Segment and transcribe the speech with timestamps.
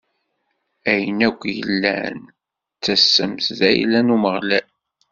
[0.91, 2.17] Ayen akk yellan
[2.77, 4.67] d tassemt d ayla n Umeɣlal.